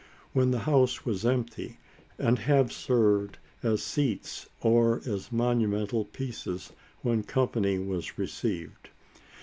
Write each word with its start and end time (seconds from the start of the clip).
when 0.33 0.49
the 0.49 0.57
house 0.65 1.05
was 1.05 1.27
empty, 1.27 1.77
and 2.17 2.39
have 2.39 2.73
served 2.73 3.37
as 3.61 3.83
seats 3.83 4.49
or 4.61 4.99
as 5.05 5.31
"monumental" 5.31 6.05
pieces 6.05 6.73
when 7.03 7.21
company 7.21 7.77
was 7.77 8.17
received. 8.17 8.89